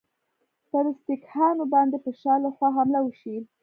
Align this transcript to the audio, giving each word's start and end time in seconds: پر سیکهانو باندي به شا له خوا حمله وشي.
پر 0.69 0.85
سیکهانو 1.03 1.63
باندي 1.73 1.97
به 2.03 2.11
شا 2.21 2.33
له 2.43 2.49
خوا 2.55 2.67
حمله 2.77 2.99
وشي. 3.03 3.35